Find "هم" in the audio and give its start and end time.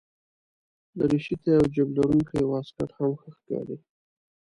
2.97-3.11